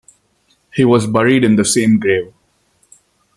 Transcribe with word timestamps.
He 0.73 0.83
was 0.83 1.05
buried 1.05 1.43
in 1.43 1.57
the 1.57 1.63
same 1.63 1.99
grave. 1.99 2.33